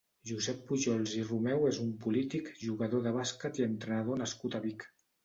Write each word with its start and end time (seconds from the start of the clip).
Josep 0.27 0.61
Pujols 0.69 1.11
i 1.19 1.19
Romeu 1.27 1.67
és 1.71 1.79
un 1.83 1.91
polític, 2.05 2.49
jugador 2.63 3.05
de 3.09 3.13
bàsquet 3.19 3.61
i 3.63 3.67
entrenador 3.67 4.19
nascut 4.23 4.57
a 4.57 4.63
Vic. 4.65 4.89